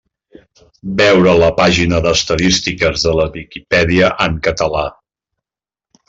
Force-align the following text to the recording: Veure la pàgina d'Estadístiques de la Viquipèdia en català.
Veure 1.01 1.33
la 1.41 1.49
pàgina 1.59 1.99
d'Estadístiques 2.05 3.03
de 3.09 3.13
la 3.19 3.27
Viquipèdia 3.35 4.09
en 4.25 4.39
català. 4.49 4.83